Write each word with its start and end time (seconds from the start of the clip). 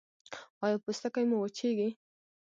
ایا 0.63 0.77
پوستکی 0.83 1.23
مو 1.29 1.37
وچیږي؟ 1.39 1.89